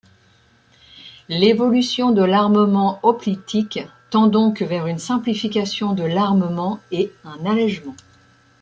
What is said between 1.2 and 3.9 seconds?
L'évolution de l'armement hoplitique